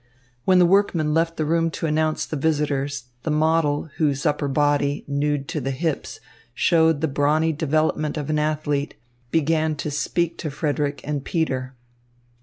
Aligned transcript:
When 0.45 0.57
the 0.57 0.65
workman 0.65 1.13
left 1.13 1.37
the 1.37 1.45
room 1.45 1.69
to 1.77 1.85
announce 1.85 2.25
the 2.25 2.35
visitors 2.35 3.09
the 3.21 3.29
model, 3.29 3.87
whose 3.97 4.25
upper 4.25 4.47
body, 4.47 5.05
nude 5.07 5.47
to 5.49 5.61
the 5.61 5.69
hips, 5.69 6.19
showed 6.55 7.01
the 7.01 7.07
brawny 7.07 7.53
development 7.53 8.17
of 8.17 8.27
an 8.31 8.39
athlete, 8.39 8.95
began 9.29 9.75
to 9.75 9.91
speak 9.91 10.39
to 10.39 10.49
Frederick 10.49 11.01
and 11.03 11.23
Peter. 11.23 11.75